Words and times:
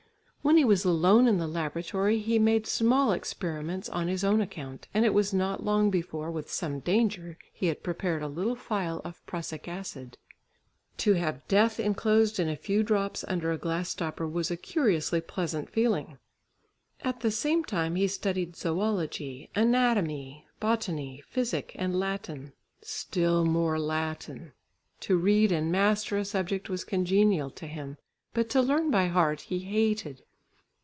When 0.43 0.57
he 0.57 0.65
was 0.65 0.83
alone 0.83 1.27
in 1.27 1.37
the 1.37 1.45
laboratory 1.47 2.17
he 2.17 2.39
made 2.39 2.65
small 2.65 3.11
experiments 3.11 3.87
on 3.87 4.07
his 4.07 4.23
own 4.23 4.41
account, 4.41 4.87
and 4.91 5.05
it 5.05 5.13
was 5.13 5.31
not 5.31 5.63
long 5.63 5.91
before 5.91 6.31
with 6.31 6.49
some 6.51 6.79
danger 6.79 7.37
he 7.53 7.67
had 7.67 7.83
prepared 7.83 8.23
a 8.23 8.27
little 8.27 8.55
phial 8.55 9.01
of 9.05 9.23
prussic 9.27 9.67
acid. 9.67 10.17
To 10.97 11.13
have 11.13 11.47
death 11.47 11.79
enclosed 11.79 12.39
in 12.39 12.49
a 12.49 12.55
few 12.57 12.81
drops 12.81 13.23
under 13.27 13.51
a 13.51 13.57
glass 13.59 13.89
stopper 13.89 14.27
was 14.27 14.49
a 14.49 14.57
curiously 14.57 15.21
pleasant 15.21 15.69
feeling. 15.69 16.17
At 17.03 17.19
the 17.19 17.29
same 17.31 17.63
time 17.63 17.93
he 17.95 18.07
studied 18.07 18.55
zoology, 18.55 19.51
anatomy, 19.53 20.47
botany, 20.59 21.23
physic 21.29 21.73
and 21.75 21.99
Latin, 21.99 22.53
still 22.81 23.45
more 23.45 23.77
Latin! 23.77 24.53
To 25.01 25.17
read 25.17 25.51
and 25.51 25.71
master 25.71 26.17
a 26.17 26.25
subject 26.25 26.67
was 26.67 26.83
congenial 26.83 27.51
to 27.51 27.67
him, 27.67 27.97
but 28.33 28.49
to 28.49 28.61
learn 28.63 28.89
by 28.89 29.05
heart 29.05 29.41
he 29.41 29.59
hated. 29.59 30.23